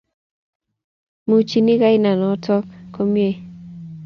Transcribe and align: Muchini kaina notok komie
Muchini 1.27 1.73
kaina 1.81 2.11
notok 2.21 2.63
komie 2.93 3.31